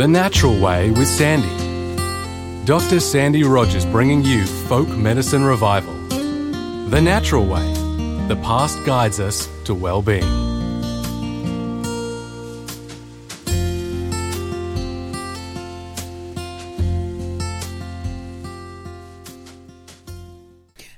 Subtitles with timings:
[0.00, 1.46] The Natural Way with Sandy.
[2.64, 3.00] Dr.
[3.00, 5.92] Sandi Rogers bringing you folk medicine revival.
[6.88, 7.70] The Natural Way.
[8.26, 10.22] The past guides us to well-being.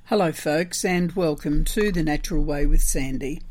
[0.05, 3.43] Hello, folks, and welcome to The Natural Way with Sandy.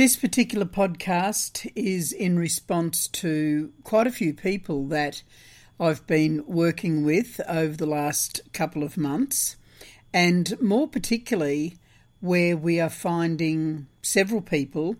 [0.00, 5.22] This particular podcast is in response to quite a few people that
[5.78, 9.56] I've been working with over the last couple of months,
[10.10, 11.76] and more particularly
[12.20, 14.96] where we are finding several people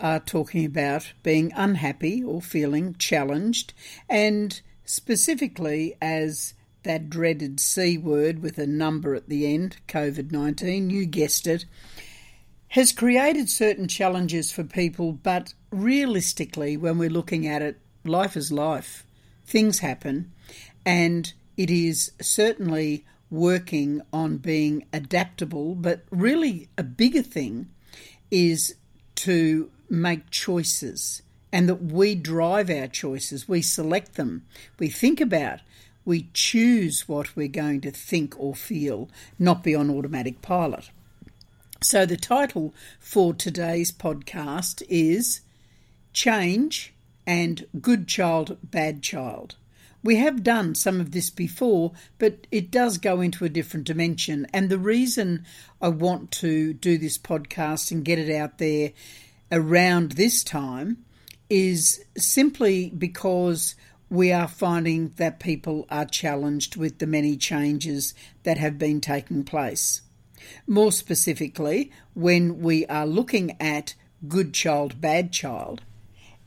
[0.00, 3.74] are talking about being unhappy or feeling challenged,
[4.08, 6.54] and specifically as
[6.84, 11.66] that dreaded C word with a number at the end, COVID 19, you guessed it,
[12.70, 18.52] has created certain challenges for people, but realistically, when we're looking at it, life is
[18.52, 19.06] life.
[19.46, 20.32] Things happen,
[20.84, 27.68] and it is certainly working on being adaptable, but really a bigger thing
[28.30, 28.74] is
[29.14, 34.44] to make choices and that we drive our choices, we select them,
[34.78, 35.60] we think about,
[36.04, 40.90] we choose what we're going to think or feel, not be on automatic pilot.
[41.80, 45.42] So, the title for today's podcast is
[46.12, 46.92] Change
[47.24, 49.54] and Good Child, Bad Child.
[50.02, 54.48] We have done some of this before, but it does go into a different dimension.
[54.52, 55.44] And the reason
[55.80, 58.90] I want to do this podcast and get it out there
[59.52, 61.04] around this time
[61.48, 63.76] is simply because
[64.10, 69.44] we are finding that people are challenged with the many changes that have been taking
[69.44, 70.02] place.
[70.66, 73.94] More specifically, when we are looking at
[74.26, 75.82] good child, bad child,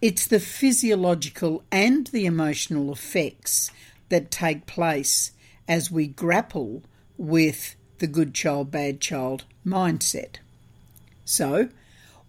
[0.01, 3.71] it's the physiological and the emotional effects
[4.09, 5.31] that take place
[5.67, 6.83] as we grapple
[7.17, 10.37] with the good child, bad child mindset.
[11.23, 11.69] So,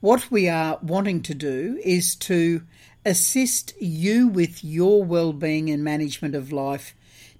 [0.00, 2.62] what we are wanting to do is to
[3.04, 6.94] assist you with your well-being and management of life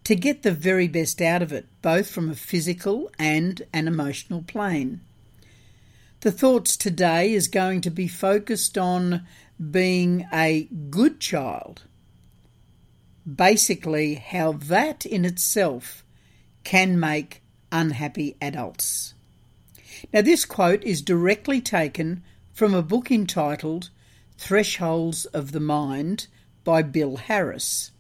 [0.05, 4.43] to get the very best out of it, both from a physical and an emotional
[4.43, 5.01] plane.
[6.21, 9.27] The thoughts today is going to be focused on
[9.71, 11.83] being a good child.
[13.33, 16.05] Basically, how that in itself
[16.65, 19.15] can make unhappy adults.
[20.13, 23.91] Now, this quote is directly taken from a book entitled
[24.37, 26.27] Thresholds of the Mind
[26.65, 27.92] by Bill Harris.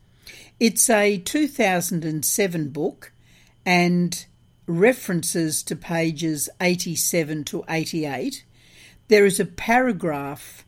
[0.60, 3.12] It's a 2007 book
[3.66, 4.24] and
[4.66, 8.44] references to pages 87 to 88.
[9.08, 10.64] There is a paragraph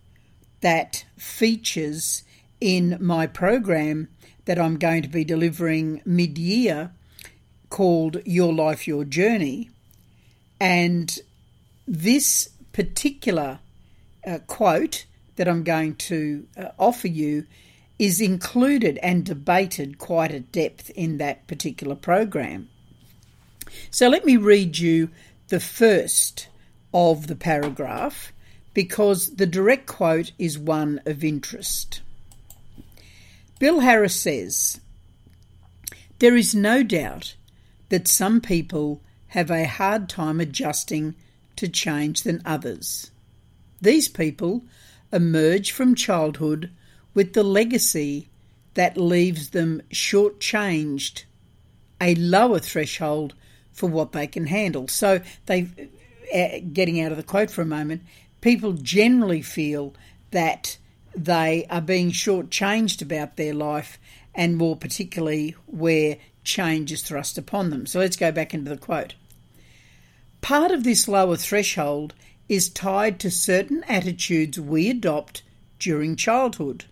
[0.60, 2.24] that features
[2.60, 4.08] in my program
[4.46, 6.90] that I'm going to be delivering mid year
[7.70, 9.70] called Your Life, Your Journey.
[10.60, 11.18] And
[11.86, 13.60] this particular
[14.26, 15.06] uh, quote
[15.36, 17.46] that I'm going to uh, offer you
[17.98, 22.68] is included and debated quite at depth in that particular program.
[23.90, 25.10] So let me read you
[25.48, 26.48] the first
[26.92, 28.32] of the paragraph
[28.72, 32.02] because the direct quote is one of interest.
[33.58, 34.80] Bill Harris says,
[36.18, 37.36] There is no doubt
[37.88, 41.14] that some people have a hard time adjusting
[41.56, 43.10] to change than others.
[43.80, 44.62] These people
[45.12, 46.70] emerge from childhood
[47.14, 48.28] with the legacy
[48.74, 51.24] that leaves them shortchanged,
[52.00, 53.34] a lower threshold
[53.72, 54.88] for what they can handle.
[54.88, 55.68] So they,
[56.34, 58.02] uh, getting out of the quote for a moment,
[58.40, 59.94] people generally feel
[60.30, 60.76] that
[61.16, 63.98] they are being shortchanged about their life,
[64.34, 67.86] and more particularly where change is thrust upon them.
[67.86, 69.14] So let's go back into the quote.
[70.40, 72.14] Part of this lower threshold
[72.48, 75.42] is tied to certain attitudes we adopt
[75.78, 76.84] during childhood.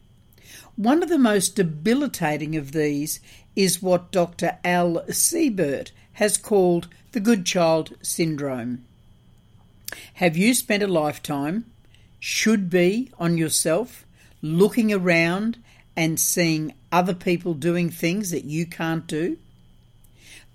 [0.76, 3.20] One of the most debilitating of these
[3.54, 4.58] is what Dr.
[4.64, 8.84] Al Siebert has called the good child syndrome.
[10.14, 11.66] Have you spent a lifetime,
[12.18, 14.06] should be, on yourself,
[14.40, 15.58] looking around
[15.96, 19.36] and seeing other people doing things that you can't do?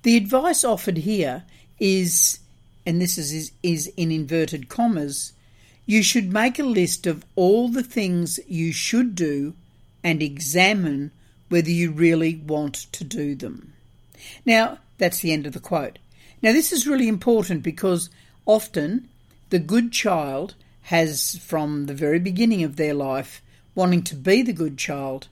[0.03, 1.43] The advice offered here
[1.79, 2.39] is,
[2.85, 5.33] and this is, is in inverted commas,
[5.85, 9.53] you should make a list of all the things you should do
[10.07, 11.11] and examine
[11.49, 13.73] whether you really want to do them.
[14.45, 15.99] Now, that's the end of the quote.
[16.41, 18.09] Now, this is really important because
[18.45, 19.09] often
[19.49, 23.41] the good child has, from the very beginning of their life,
[23.75, 25.27] wanting to be the good child,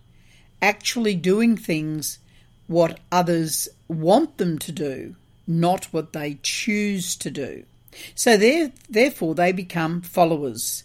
[0.62, 2.20] actually doing things
[2.68, 5.16] what others want them to do,
[5.48, 7.64] not what they choose to do.
[8.14, 8.36] So
[8.90, 10.84] therefore, they become followers.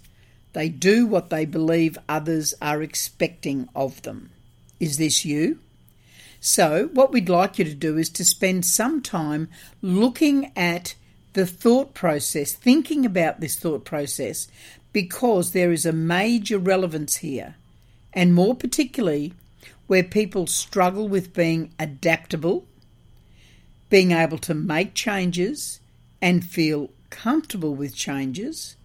[0.52, 4.30] They do what they believe others are expecting of them.
[4.78, 5.58] Is this you?
[6.40, 9.48] So, what we'd like you to do is to spend some time
[9.82, 10.94] looking at
[11.34, 14.48] the thought process, thinking about this thought process,
[14.92, 17.56] because there is a major relevance here,
[18.12, 19.34] and more particularly
[19.86, 22.66] where people struggle with being adaptable,
[23.88, 25.80] being able to make changes
[26.22, 28.76] and feel comfortable with changes,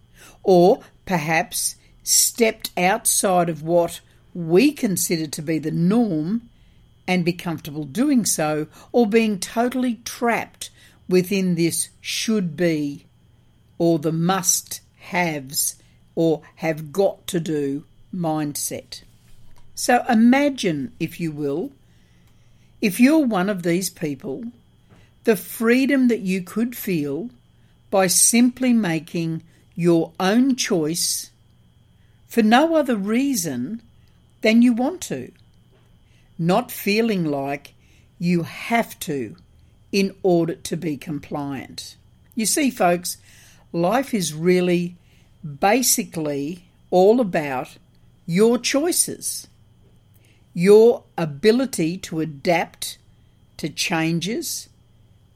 [0.46, 4.00] or perhaps stepped outside of what
[4.32, 6.48] we consider to be the norm
[7.08, 10.70] and be comfortable doing so, or being totally trapped
[11.08, 13.06] within this should be
[13.78, 15.76] or the must haves
[16.14, 17.84] or have got to do
[18.14, 19.02] mindset.
[19.74, 21.72] So imagine, if you will,
[22.80, 24.44] if you're one of these people,
[25.24, 27.30] the freedom that you could feel
[27.90, 29.42] by simply making
[29.76, 31.30] your own choice
[32.26, 33.82] for no other reason
[34.40, 35.30] than you want to,
[36.38, 37.74] not feeling like
[38.18, 39.36] you have to
[39.92, 41.96] in order to be compliant.
[42.34, 43.18] You see, folks,
[43.72, 44.96] life is really
[45.60, 47.76] basically all about
[48.26, 49.46] your choices,
[50.52, 52.98] your ability to adapt
[53.58, 54.68] to changes,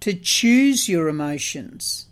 [0.00, 2.06] to choose your emotions.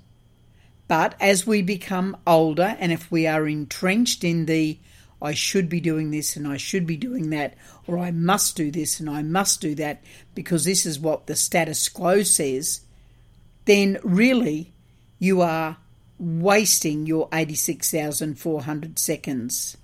[0.88, 4.78] But as we become older, and if we are entrenched in the
[5.20, 7.54] I should be doing this and I should be doing that,
[7.86, 10.02] or I must do this and I must do that
[10.34, 12.82] because this is what the status quo says,
[13.64, 14.72] then really
[15.18, 15.78] you are
[16.18, 19.76] wasting your 86,400 seconds.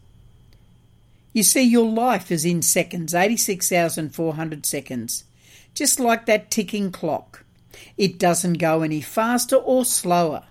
[1.33, 5.25] You see, your life is in seconds, 86,400 seconds,
[5.75, 7.45] just like that ticking clock.
[7.97, 10.45] It doesn't go any faster or slower,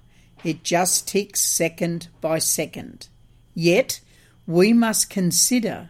[0.43, 3.07] it just ticks second by second.
[3.53, 4.01] Yet,
[4.45, 5.89] we must consider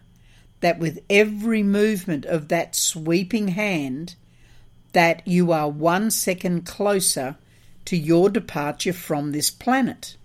[0.60, 4.16] that with every movement of that sweeping hand,
[4.94, 7.38] that you are one second closer
[7.86, 10.16] to your departure from this planet.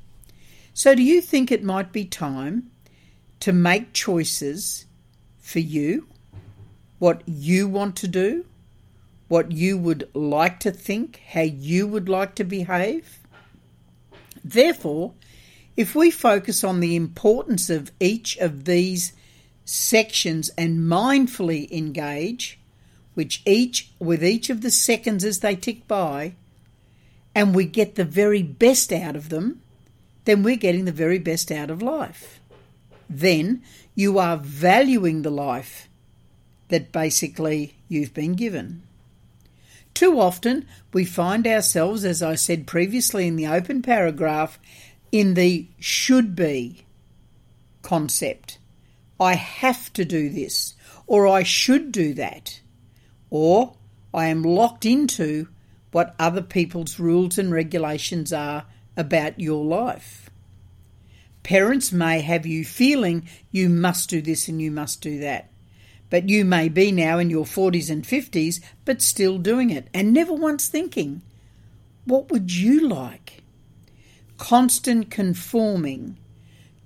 [0.75, 2.71] So, do you think it might be time
[3.41, 4.87] to make choices
[5.41, 6.07] for you,
[6.99, 8.45] what you want to do,
[9.29, 13.18] what you would like to think, how you would like to behave?
[14.49, 15.13] Therefore,
[15.77, 19.13] if we focus on the importance of each of these
[19.67, 22.59] sections and mindfully engage,
[23.13, 26.35] which each with each of the seconds as they tick by,
[27.35, 29.61] and we get the very best out of them,
[30.25, 32.41] then we're getting the very best out of life.
[33.09, 33.63] Then
[33.95, 35.89] you are valuing the life
[36.69, 38.83] that basically you've been given.
[39.99, 44.57] Too often we find ourselves, as I said previously in the open paragraph,
[45.11, 46.87] in the should be
[47.83, 48.59] concept.
[49.19, 50.75] I have to do this,
[51.09, 52.61] or I should do that,
[53.29, 53.75] or
[54.15, 55.49] I am locked into
[55.91, 58.67] what other people's rules and regulations are
[58.97, 60.31] about your life.
[61.43, 65.51] Parents may have you feeling you must do this and you must do that.
[66.11, 70.13] But you may be now in your 40s and 50s, but still doing it, and
[70.13, 71.23] never once thinking,
[72.05, 73.43] what would you like?
[74.39, 76.17] constant conforming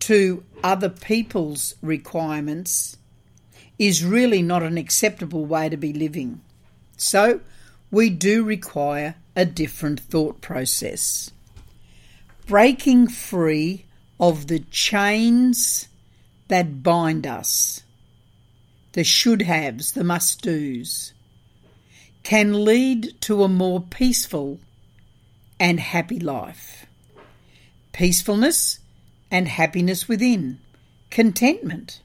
[0.00, 2.96] to other people's requirements
[3.78, 6.40] is really not an acceptable way to be living.
[6.96, 7.40] So,
[7.90, 11.30] we do require a different thought process.
[12.46, 13.84] Breaking free
[14.18, 15.88] of the chains
[16.48, 17.81] that bind us,
[18.92, 21.12] the should haves, the must do's,
[22.22, 24.60] can lead to a more peaceful
[25.58, 26.86] and happy life
[27.92, 28.78] peacefulness
[29.30, 30.58] and happiness within,
[31.10, 32.00] contentment.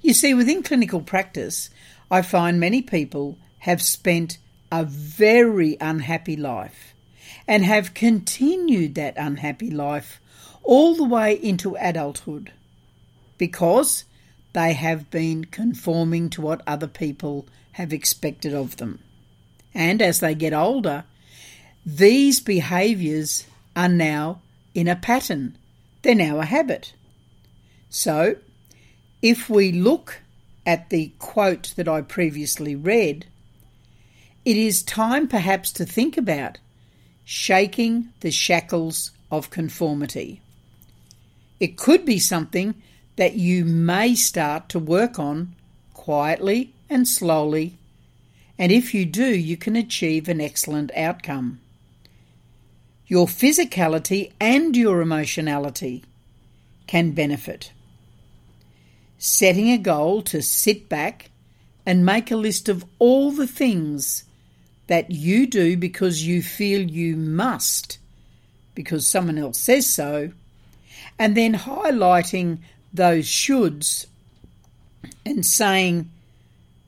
[0.00, 1.70] You see, within clinical practice,
[2.10, 4.38] I find many people have spent
[4.72, 6.94] a very unhappy life
[7.46, 10.20] and have continued that unhappy life
[10.62, 12.52] all the way into adulthood
[13.38, 14.04] because
[14.54, 19.00] they have been conforming to what other people have expected of them.
[19.74, 21.04] And as they get older,
[21.84, 23.46] these behaviours
[23.76, 24.40] are now
[24.72, 25.58] in a pattern.
[26.02, 26.94] They're now a habit.
[27.90, 28.36] So,
[29.20, 30.20] if we look
[30.64, 33.26] at the quote that I previously read,
[34.44, 36.58] it is time perhaps to think about
[37.24, 40.40] shaking the shackles of conformity.
[41.58, 42.74] It could be something
[43.16, 45.54] that you may start to work on
[45.92, 47.76] quietly and slowly,
[48.58, 51.60] and if you do, you can achieve an excellent outcome.
[53.06, 56.04] Your physicality and your emotionality
[56.86, 57.72] can benefit.
[59.18, 61.30] Setting a goal to sit back
[61.86, 64.24] and make a list of all the things
[64.86, 67.98] that you do because you feel you must,
[68.74, 70.30] because someone else says so,
[71.18, 72.58] and then highlighting
[72.94, 74.06] those shoulds
[75.26, 76.10] and saying,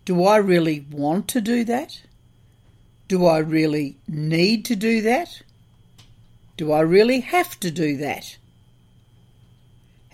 [0.05, 2.01] Do I really want to do that?
[3.09, 5.43] Do I really need to do that?
[6.57, 8.37] Do I really have to do that?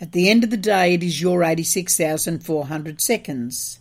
[0.00, 3.78] At the end of the day, it is your 86,400 seconds.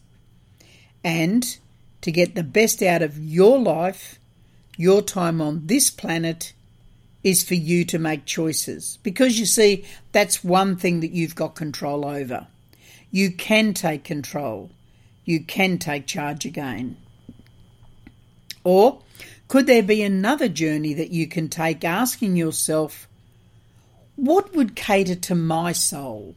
[1.04, 1.58] And
[2.02, 4.20] to get the best out of your life,
[4.78, 6.54] your time on this planet
[7.24, 8.98] is for you to make choices.
[9.04, 12.48] Because you see, that's one thing that you've got control over.
[13.12, 14.72] You can take control.
[15.26, 16.98] You can take charge again.
[18.64, 19.02] Or
[19.48, 23.08] could there be another journey that you can take asking yourself,
[24.16, 26.36] what would cater to my soul?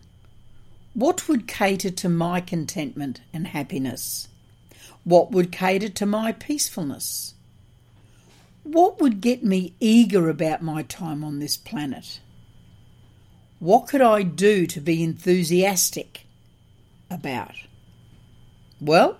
[0.94, 4.28] What would cater to my contentment and happiness?
[5.04, 7.34] What would cater to my peacefulness?
[8.64, 12.20] What would get me eager about my time on this planet?
[13.60, 16.26] What could I do to be enthusiastic
[17.10, 17.54] about?
[18.80, 19.18] Well,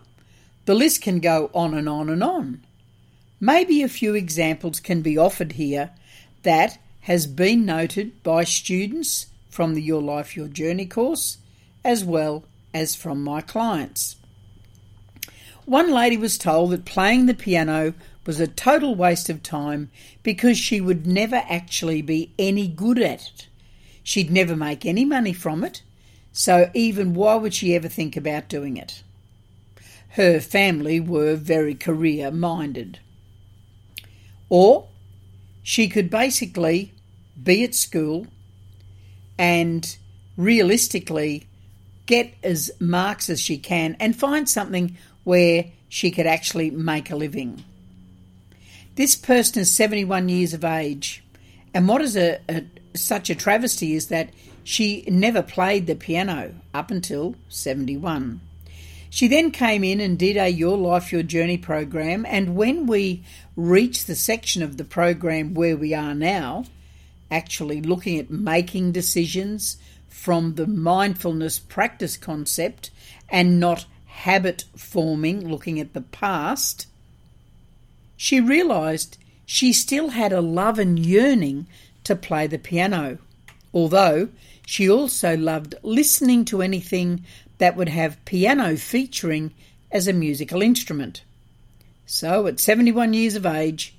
[0.64, 2.64] the list can go on and on and on.
[3.38, 5.90] Maybe a few examples can be offered here
[6.42, 11.38] that has been noted by students from the Your Life, Your Journey course
[11.84, 14.16] as well as from my clients.
[15.66, 17.94] One lady was told that playing the piano
[18.26, 19.90] was a total waste of time
[20.22, 23.48] because she would never actually be any good at it.
[24.02, 25.82] She'd never make any money from it,
[26.32, 29.02] so even why would she ever think about doing it?
[30.10, 32.98] Her family were very career minded.
[34.48, 34.88] Or
[35.62, 36.92] she could basically
[37.42, 38.26] be at school
[39.38, 39.96] and
[40.36, 41.46] realistically
[42.06, 47.16] get as marks as she can and find something where she could actually make a
[47.16, 47.64] living.
[48.96, 51.24] This person is 71 years of age,
[51.72, 54.30] and what is a, a, such a travesty is that
[54.62, 58.40] she never played the piano up until 71.
[59.10, 63.24] She then came in and did a Your Life, Your Journey program, and when we
[63.56, 66.64] reached the section of the program where we are now,
[67.32, 69.76] actually looking at making decisions
[70.08, 72.92] from the mindfulness practice concept
[73.28, 76.86] and not habit forming, looking at the past,
[78.16, 81.66] she realised she still had a love and yearning
[82.04, 83.18] to play the piano,
[83.72, 84.28] although
[84.66, 87.24] she also loved listening to anything
[87.58, 89.52] that would have piano featuring
[89.90, 91.22] as a musical instrument.
[92.06, 93.94] So, at 71 years of age,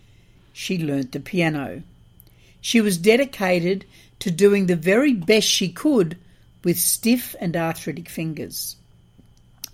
[0.53, 1.84] she learnt the piano.
[2.62, 3.86] She was dedicated
[4.19, 6.17] to doing the very best she could
[6.63, 8.75] with stiff and arthritic fingers.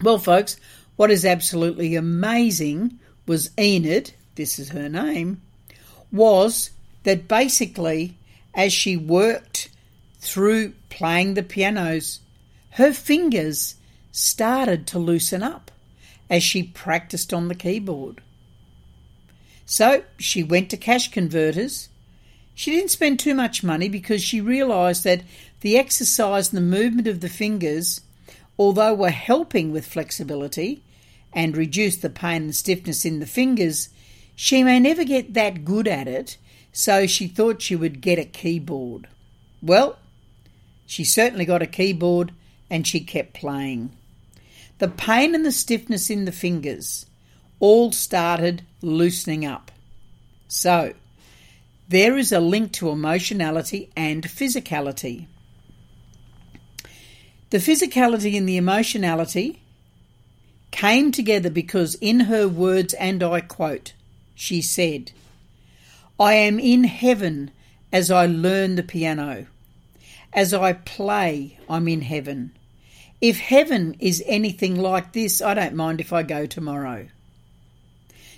[0.01, 0.57] Well, folks,
[0.95, 5.42] what is absolutely amazing was Enid, this is her name,
[6.12, 6.72] was
[7.04, 8.18] that basically,
[8.54, 9.70] as she worked
[10.20, 12.20] through playing the pianos,
[12.72, 13.76] her fingers
[14.12, 15.72] started to loosen up
[16.30, 18.22] as she practiced on the keyboard.
[19.66, 21.90] So she went to cash converters.
[22.54, 25.24] She didn't spend too much money because she realised that
[25.62, 28.02] the exercise and the movement of the fingers
[28.62, 30.84] although were helping with flexibility
[31.34, 33.90] and reduced the pain and stiffness in the fingers,
[34.36, 36.38] she may never get that good at it,
[36.72, 39.08] so she thought she would get a keyboard.
[39.62, 39.98] Well,
[40.86, 42.32] she certainly got a keyboard
[42.70, 43.96] and she kept playing.
[44.80, 47.06] The pain and the stiffness in the fingers
[47.60, 49.72] all started loosening up.
[50.48, 50.94] So,
[51.88, 55.28] there is a link to emotionality and physicality.
[57.52, 59.62] The physicality and the emotionality
[60.72, 63.94] came together because, in her words, and I quote,
[64.41, 65.12] she said,
[66.19, 67.51] I am in heaven
[67.93, 69.45] as I learn the piano.
[70.33, 72.51] As I play, I'm in heaven.
[73.21, 77.07] If heaven is anything like this, I don't mind if I go tomorrow.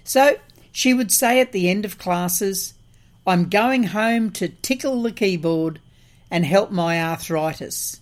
[0.04, 0.36] So
[0.74, 2.74] she would say at the end of classes,
[3.26, 5.80] I'm going home to tickle the keyboard
[6.30, 8.02] and help my arthritis.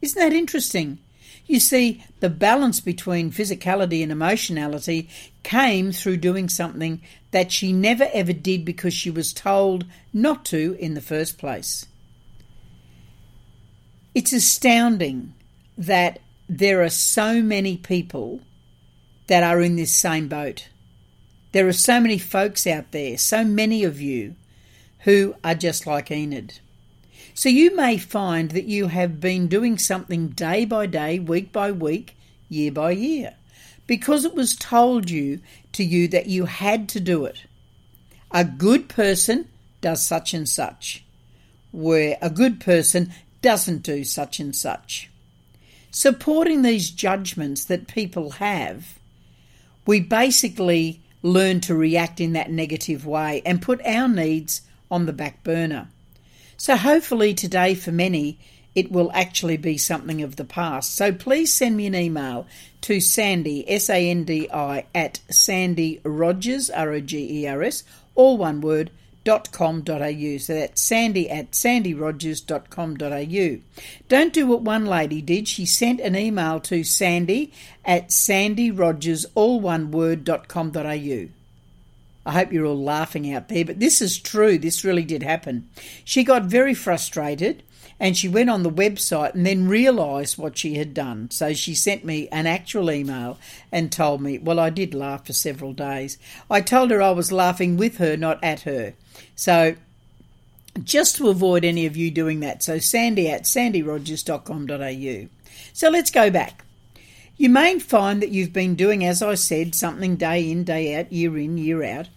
[0.00, 0.98] Isn't that interesting?
[1.46, 5.08] You see, the balance between physicality and emotionality
[5.42, 10.76] came through doing something that she never ever did because she was told not to
[10.78, 11.86] in the first place.
[14.14, 15.34] It's astounding
[15.76, 18.40] that there are so many people
[19.26, 20.68] that are in this same boat.
[21.52, 24.36] There are so many folks out there, so many of you,
[25.00, 26.60] who are just like Enid.
[27.34, 31.72] So you may find that you have been doing something day by day, week by
[31.72, 32.16] week,
[32.48, 33.34] year by year,
[33.86, 35.40] because it was told you
[35.72, 37.44] to you that you had to do it.
[38.30, 39.48] A good person
[39.80, 41.04] does such and such,
[41.70, 45.10] where a good person doesn't do such and such.
[45.90, 48.98] Supporting these judgments that people have,
[49.86, 55.12] we basically learn to react in that negative way and put our needs on the
[55.12, 55.88] back burner.
[56.62, 58.38] So, hopefully, today for many,
[58.72, 60.94] it will actually be something of the past.
[60.94, 62.46] So, please send me an email
[62.82, 67.64] to sandy, S A N D I, at Sandi Rogers, R O G E R
[67.64, 67.82] S,
[68.14, 68.92] all one word,
[69.26, 70.38] sandi.com.au.
[70.38, 73.62] So that's sandy at sandirogers.com.au.
[74.06, 75.48] Don't do what one lady did.
[75.48, 77.52] She sent an email to sandy
[77.84, 81.26] at sandyrogers, all one word, dot .com.au.
[82.24, 84.58] I hope you're all laughing out there, but this is true.
[84.58, 85.68] This really did happen.
[86.04, 87.62] She got very frustrated
[87.98, 91.30] and she went on the website and then realised what she had done.
[91.30, 93.38] So she sent me an actual email
[93.70, 96.18] and told me, well, I did laugh for several days.
[96.50, 98.94] I told her I was laughing with her, not at her.
[99.36, 99.76] So
[100.82, 105.28] just to avoid any of you doing that, so sandy at sandirogers.com.au.
[105.72, 106.61] So let's go back.
[107.42, 111.12] You may find that you've been doing, as I said, something day in, day out,
[111.12, 112.08] year in, year out,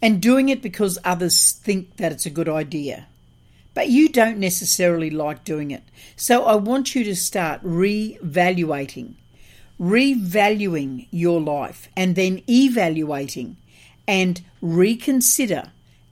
[0.00, 3.06] and doing it because others think that it's a good idea.
[3.74, 5.82] But you don't necessarily like doing it.
[6.16, 9.14] So I want you to start re-evaluating,
[9.78, 13.58] revaluing your life, and then evaluating
[14.08, 15.64] and reconsider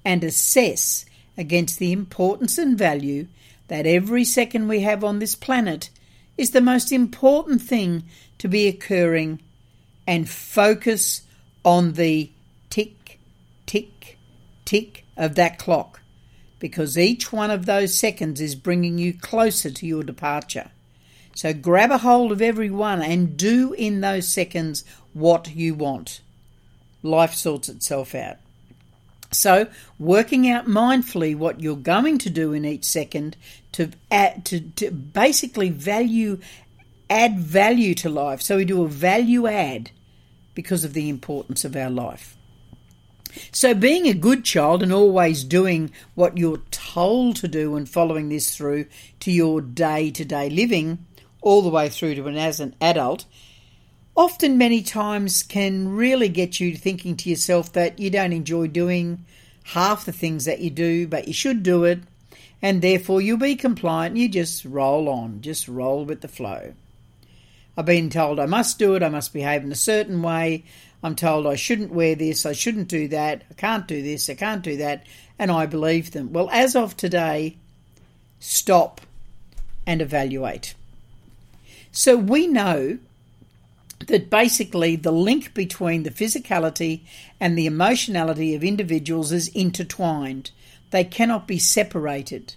[0.04, 1.06] and assess
[1.38, 3.26] against the importance and value
[3.68, 5.88] that every second we have on this planet
[6.36, 8.02] is the most important thing
[8.40, 9.40] to be occurring
[10.06, 11.22] and focus
[11.64, 12.30] on the
[12.70, 13.20] tick,
[13.66, 14.18] tick,
[14.64, 16.00] tick of that clock
[16.58, 20.70] because each one of those seconds is bringing you closer to your departure.
[21.34, 26.20] So grab a hold of every one and do in those seconds what you want.
[27.02, 28.36] Life sorts itself out.
[29.32, 33.36] So, working out mindfully what you're going to do in each second
[33.72, 36.40] to add, to, to basically value,
[37.10, 38.40] add value to life.
[38.40, 39.90] So we do a value add
[40.54, 42.36] because of the importance of our life.
[43.52, 48.28] So, being a good child and always doing what you're told to do and following
[48.28, 48.86] this through
[49.20, 51.06] to your day to day living,
[51.40, 53.26] all the way through to an as an adult,
[54.16, 59.24] often many times can really get you thinking to yourself that you don't enjoy doing
[59.64, 62.00] half the things that you do, but you should do it,
[62.60, 64.12] and therefore you'll be compliant.
[64.12, 66.74] and You just roll on, just roll with the flow.
[67.76, 70.64] I've been told I must do it, I must behave in a certain way.
[71.02, 74.34] I'm told I shouldn't wear this, I shouldn't do that, I can't do this, I
[74.34, 75.06] can't do that,
[75.38, 76.32] and I believe them.
[76.32, 77.56] Well, as of today,
[78.38, 79.00] stop
[79.86, 80.74] and evaluate.
[81.90, 82.98] So we know
[84.06, 87.00] that basically the link between the physicality
[87.38, 90.50] and the emotionality of individuals is intertwined.
[90.90, 92.54] They cannot be separated.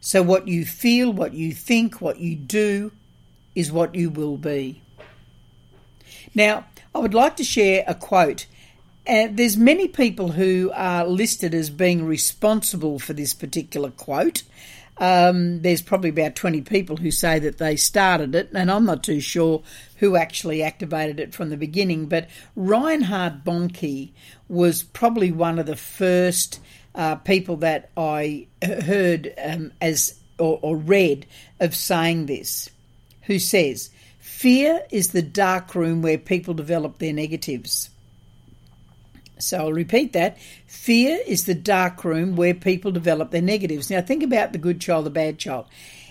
[0.00, 2.90] So, what you feel, what you think, what you do
[3.54, 4.82] is what you will be.
[6.34, 8.46] Now, I would like to share a quote.
[9.06, 14.42] Uh, there's many people who are listed as being responsible for this particular quote.
[14.98, 19.02] Um, there's probably about 20 people who say that they started it, and I'm not
[19.02, 19.62] too sure
[19.96, 22.06] who actually activated it from the beginning.
[22.06, 24.10] But Reinhard Bonnke
[24.48, 26.60] was probably one of the first
[26.94, 31.26] uh, people that I heard um, as or, or read
[31.58, 32.70] of saying this,
[33.22, 37.90] who says, Fear is the dark room where people develop their negatives.
[39.38, 40.38] So I'll repeat that.
[40.66, 43.90] Fear is the dark room where people develop their negatives.
[43.90, 45.66] Now think about the good child, the bad child.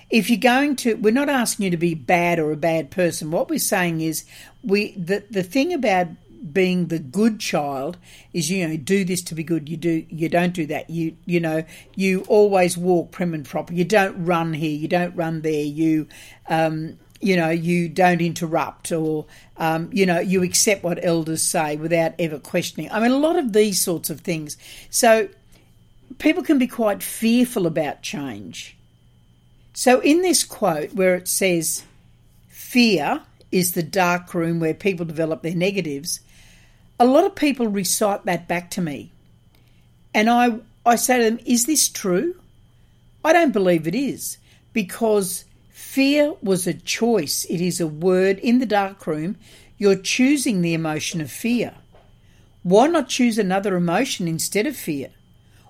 [0.10, 3.32] If you're going to, we're not asking you to be bad or a bad person.
[3.32, 4.26] What we're saying is,
[4.62, 6.08] we the the thing about
[6.52, 7.98] being the good child
[8.34, 11.16] is you know do this to be good you do you don't do that you
[11.26, 11.64] you know
[11.96, 16.08] you always walk prim and proper you don't run here you don't run there you
[16.50, 19.26] um you know, you don't interrupt or,
[19.58, 22.92] um, you know, you accept what elders say without ever questioning.
[22.92, 24.58] I mean, a lot of these sorts of things.
[24.90, 25.30] So
[26.18, 28.76] people can be quite fearful about change.
[29.74, 31.84] So in this quote where it says,
[32.50, 36.22] fear is the dark room where people develop their negatives,
[37.00, 39.12] a lot of people recite that back to me.
[40.14, 42.36] And I, I say to them, is this true?
[43.24, 44.38] I don't believe it is
[44.74, 45.46] because
[45.82, 47.44] Fear was a choice.
[47.50, 49.36] It is a word in the dark room.
[49.78, 51.74] you're choosing the emotion of fear.
[52.64, 55.10] Why not choose another emotion instead of fear?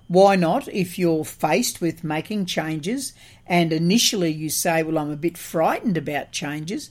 [0.06, 3.14] Why not, if you're faced with making changes
[3.48, 6.90] and initially you say, Well, I'm a bit frightened about changes,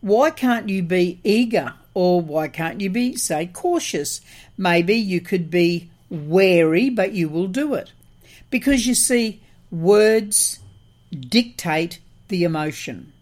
[0.00, 4.20] why can't you be eager or why can't you be, say, cautious?
[4.56, 7.92] Maybe you could be wary, but you will do it.
[8.50, 10.58] Because you see, words
[11.12, 12.00] dictate
[12.32, 13.12] the emotion.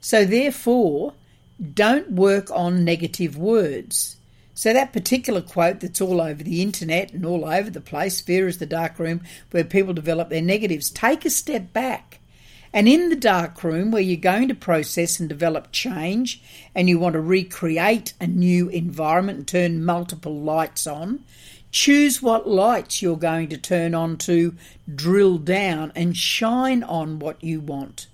[0.00, 1.14] So, therefore,
[1.74, 4.16] don't work on negative words.
[4.54, 8.46] So, that particular quote that's all over the internet and all over the place, fear
[8.46, 12.20] is the dark room where people develop their negatives, take a step back.
[12.74, 16.42] And in the dark room where you're going to process and develop change
[16.74, 21.22] and you want to recreate a new environment and turn multiple lights on,
[21.70, 24.54] choose what lights you're going to turn on to
[24.94, 28.06] drill down and shine on what you want.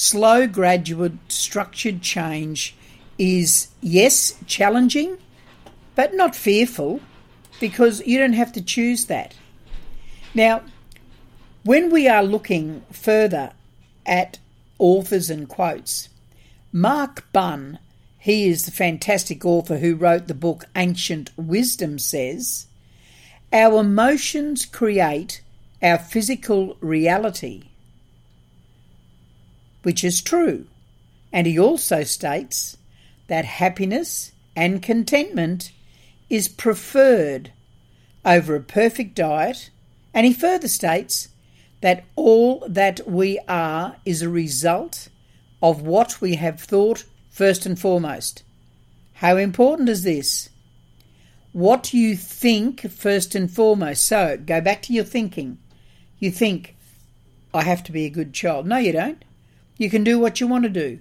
[0.00, 2.76] Slow, gradual, structured change
[3.18, 5.18] is, yes, challenging
[5.96, 7.00] but not fearful
[7.58, 9.34] because you don't have to choose that.
[10.36, 10.62] Now,
[11.64, 13.50] when we are looking further
[14.06, 14.38] at
[14.78, 16.10] authors and quotes,
[16.72, 17.80] Mark Bunn,
[18.20, 22.68] he is the fantastic author who wrote the book Ancient Wisdom, says,
[23.52, 25.42] Our emotions create
[25.82, 27.67] our physical reality,
[29.82, 30.66] which is true.
[31.32, 32.76] And he also states
[33.26, 35.72] that happiness and contentment
[36.28, 37.52] is preferred
[38.24, 39.70] over a perfect diet,
[40.12, 41.28] and he further states
[41.80, 45.08] that all that we are is a result
[45.62, 48.42] of what we have thought first and foremost.
[49.14, 50.50] How important is this?
[51.52, 54.06] What you think first and foremost.
[54.06, 55.58] So go back to your thinking.
[56.18, 56.76] You think,
[57.54, 58.66] I have to be a good child.
[58.66, 59.24] No, you don't.
[59.78, 60.98] You can do what you want to do.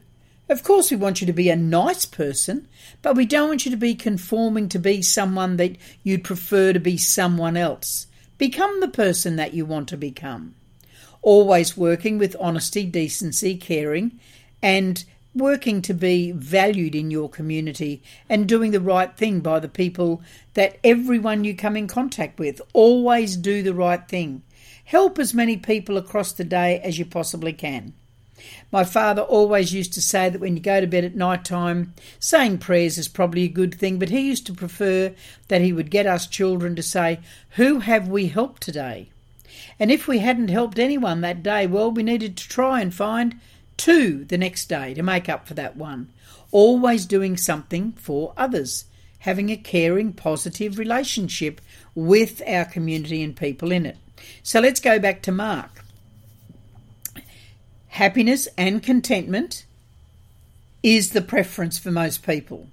[0.49, 2.67] Of course, we want you to be a nice person,
[3.01, 6.79] but we don't want you to be conforming to be someone that you'd prefer to
[6.79, 8.05] be someone else.
[8.37, 10.53] Become the person that you want to become.
[11.23, 14.19] Always working with honesty, decency, caring,
[14.61, 19.67] and working to be valued in your community and doing the right thing by the
[19.67, 20.21] people
[20.53, 22.61] that everyone you come in contact with.
[22.73, 24.43] Always do the right thing.
[24.85, 27.93] Help as many people across the day as you possibly can.
[28.71, 31.93] My father always used to say that when you go to bed at night time,
[32.19, 35.13] saying prayers is probably a good thing, but he used to prefer
[35.47, 37.19] that he would get us children to say,
[37.51, 39.09] Who have we helped today?
[39.79, 43.39] And if we hadn't helped anyone that day, well, we needed to try and find
[43.77, 46.09] two the next day to make up for that one.
[46.51, 48.85] Always doing something for others,
[49.19, 51.61] having a caring, positive relationship
[51.95, 53.97] with our community and people in it.
[54.43, 55.83] So let's go back to Mark
[57.97, 59.65] happiness and contentment
[60.83, 62.67] is the preference for most people.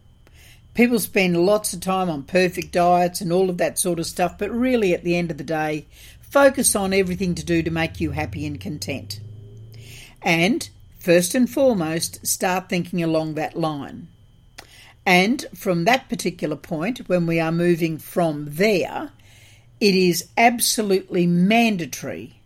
[0.74, 4.36] People spend lots of time on perfect diets and all of that sort of stuff,
[4.36, 5.86] but really at the end of the day,
[6.20, 9.20] focus on everything to do to make you happy and content.
[10.20, 14.08] And first and foremost, start thinking along that line.
[15.06, 19.12] And from that particular point, when we are moving from there,
[19.80, 22.40] it is absolutely mandatory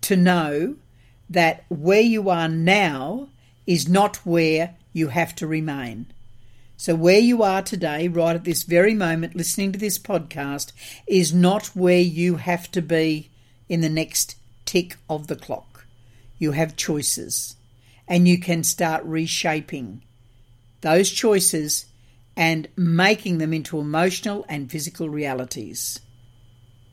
[0.00, 0.74] to know
[1.28, 3.28] that where you are now
[3.66, 6.06] is not where you have to remain.
[6.76, 10.72] So, where you are today, right at this very moment, listening to this podcast,
[11.06, 13.30] is not where you have to be
[13.68, 14.36] in the next
[14.66, 15.86] tick of the clock.
[16.38, 17.56] You have choices,
[18.06, 20.02] and you can start reshaping
[20.82, 21.86] those choices
[22.36, 26.00] and making them into emotional and physical realities.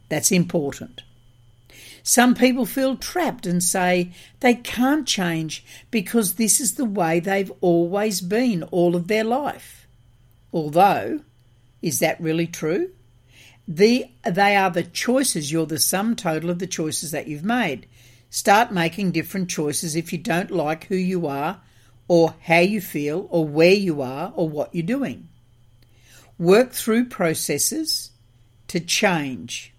[0.07, 1.03] That's important.
[2.03, 4.11] Some people feel trapped and say
[4.41, 9.87] they can't change because this is the way they've always been all of their life.
[10.51, 11.21] Although,
[11.81, 12.91] is that really true?
[13.65, 17.87] The, they are the choices, you're the sum total of the choices that you've made.
[18.29, 21.61] Start making different choices if you don't like who you are,
[22.09, 25.29] or how you feel, or where you are, or what you're doing.
[26.37, 28.11] Work through processes
[28.67, 29.72] to change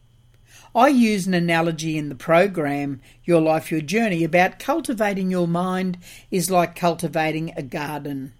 [0.76, 5.98] I use an analogy in the program, Your Life, Your Journey, about cultivating your mind
[6.32, 8.32] is like cultivating a garden.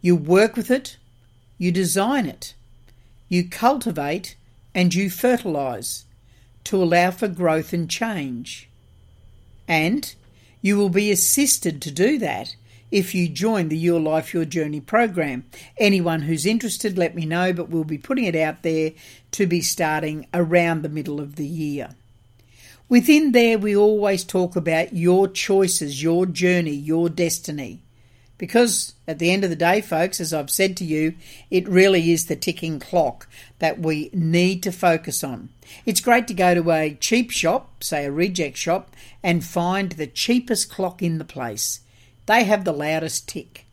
[0.00, 0.98] You work with it,
[1.58, 2.54] you design it,
[3.28, 4.36] you cultivate,
[4.72, 6.04] and you fertilise
[6.62, 8.68] to allow for growth and change.
[9.66, 10.14] And
[10.62, 12.54] you will be assisted to do that
[12.90, 15.44] if you join the Your Life, Your Journey program.
[15.76, 18.92] Anyone who's interested, let me know, but we'll be putting it out there
[19.32, 21.90] to be starting around the middle of the year.
[22.88, 27.82] Within there, we always talk about your choices, your journey, your destiny.
[28.38, 31.14] Because at the end of the day, folks, as I've said to you,
[31.50, 35.50] it really is the ticking clock that we need to focus on.
[35.84, 40.06] It's great to go to a cheap shop, say a reject shop, and find the
[40.06, 41.80] cheapest clock in the place.
[42.28, 43.64] They have the loudest tick.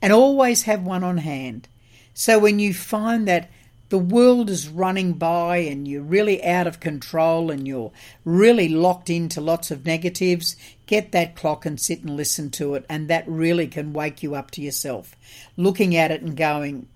[0.00, 1.68] And always have one on hand.
[2.14, 3.50] So when you find that
[3.88, 7.90] the world is running by and you're really out of control and you're
[8.24, 10.54] really locked into lots of negatives,
[10.86, 14.36] get that clock and sit and listen to it, and that really can wake you
[14.36, 15.16] up to yourself.
[15.56, 16.86] Looking at it and going,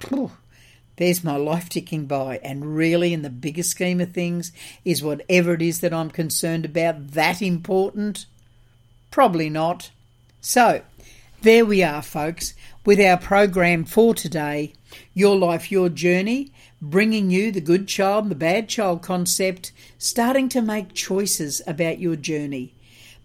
[0.97, 4.53] there's my life ticking by, and really, in the bigger scheme of things,
[4.85, 8.27] is whatever it is that I'm concerned about that important?
[9.11, 9.91] Probably not.
[10.47, 10.83] So,
[11.41, 12.53] there we are, folks,
[12.85, 14.75] with our program for today
[15.15, 16.53] Your Life, Your Journey
[16.83, 22.15] bringing you the good child the bad child concept, starting to make choices about your
[22.15, 22.75] journey.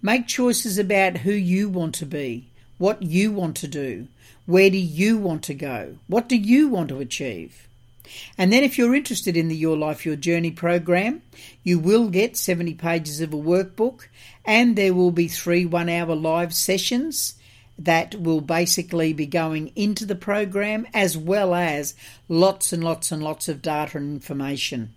[0.01, 4.07] Make choices about who you want to be, what you want to do,
[4.45, 7.67] where do you want to go, what do you want to achieve.
[8.37, 11.21] And then, if you're interested in the Your Life, Your Journey program,
[11.63, 14.07] you will get 70 pages of a workbook
[14.45, 17.35] and there will be three one hour live sessions
[17.77, 21.95] that will basically be going into the program as well as
[22.27, 24.93] lots and lots and lots of data and information.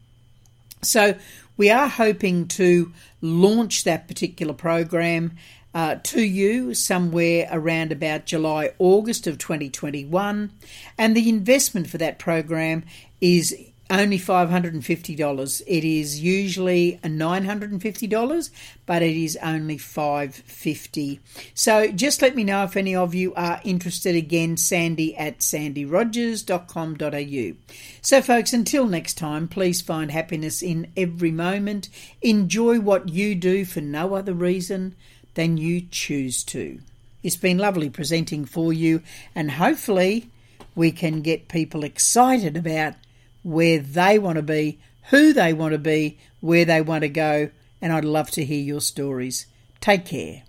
[0.82, 1.16] So,
[1.56, 5.36] we are hoping to launch that particular program
[5.74, 10.52] uh, to you somewhere around about July, August of 2021.
[10.98, 12.84] And the investment for that program
[13.20, 13.54] is
[13.92, 15.62] only $550.
[15.66, 18.50] It is usually $950,
[18.86, 21.18] but it is only $550.
[21.54, 24.16] So just let me know if any of you are interested.
[24.16, 27.56] Again, sandy at sandirogers.com.au.
[28.00, 31.90] So, folks, until next time, please find happiness in every moment.
[32.22, 34.96] Enjoy what you do for no other reason
[35.34, 36.80] than you choose to.
[37.22, 39.02] It's been lovely presenting for you,
[39.34, 40.28] and hopefully,
[40.74, 42.94] we can get people excited about
[43.42, 44.78] where they want to be,
[45.10, 48.62] who they want to be, where they want to go, and I'd love to hear
[48.62, 49.46] your stories.
[49.80, 50.42] Take care.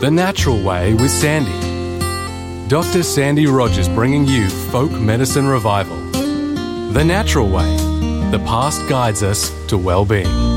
[0.00, 1.52] The Natural Way with Sandy.
[2.68, 3.04] Dr.
[3.04, 6.11] Sandi Rogers bringing you folk medicine revival.
[6.92, 7.74] The Natural Way.
[8.32, 10.51] The past guides us to well being.